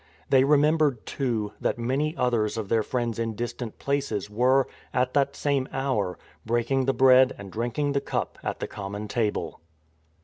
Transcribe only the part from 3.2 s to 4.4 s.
distant places